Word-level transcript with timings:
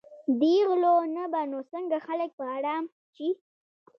دې 0.39 0.55
غلو 0.69 0.95
نه 1.15 1.23
به 1.31 1.41
نو 1.51 1.59
څنګه 1.71 1.97
خلک 2.07 2.29
په 2.37 2.43
آرام 2.57 2.83
شي. 3.15 3.29